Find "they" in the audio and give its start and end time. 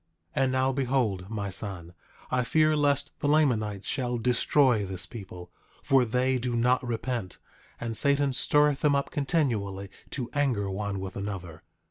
6.05-6.39